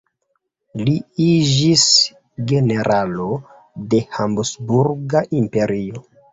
[0.87, 0.95] Li
[1.25, 1.83] iĝis
[2.53, 3.29] generalo
[3.95, 6.07] de Habsburga Imperio.